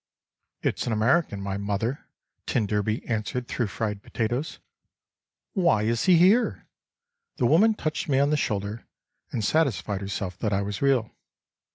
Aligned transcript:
"It's 0.63 0.87
an 0.87 0.93
American, 0.93 1.39
my 1.41 1.57
mother," 1.57 2.07
t 2.47 2.65
d 2.65 3.03
answered 3.07 3.47
through 3.47 3.67
fried 3.67 4.01
potatoes. 4.01 4.57
"Why 5.53 5.83
is 5.83 6.05
he 6.05 6.17
here?" 6.17 6.65
the 7.37 7.45
woman 7.45 7.75
touched 7.75 8.09
me 8.09 8.17
on 8.17 8.31
the 8.31 8.35
shoulder, 8.35 8.87
and 9.31 9.45
satisfied 9.45 10.01
herself 10.01 10.39
that 10.39 10.53
I 10.53 10.63
was 10.63 10.81
real. 10.81 11.11